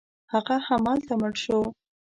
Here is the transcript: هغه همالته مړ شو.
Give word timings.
هغه 0.33 0.55
همالته 0.67 1.13
مړ 1.21 1.33
شو. 1.43 1.59